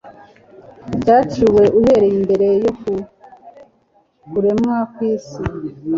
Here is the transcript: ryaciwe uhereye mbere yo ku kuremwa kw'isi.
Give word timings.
ryaciwe 1.01 1.63
uhereye 1.79 2.15
mbere 2.25 2.47
yo 2.63 2.71
ku 2.81 2.91
kuremwa 4.29 4.77
kw'isi. 4.93 5.41